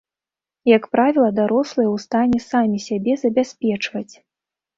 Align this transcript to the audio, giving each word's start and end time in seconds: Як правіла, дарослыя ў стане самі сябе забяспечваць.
Як 0.77 0.83
правіла, 0.95 1.27
дарослыя 1.39 1.89
ў 1.95 2.07
стане 2.07 2.39
самі 2.47 2.79
сябе 2.87 3.13
забяспечваць. 3.27 4.13